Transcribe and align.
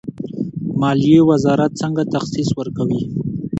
مالیې 0.79 1.19
وزارت 1.29 1.71
څنګه 1.81 2.03
تخصیص 2.13 2.49
ورکوي؟ 2.59 3.01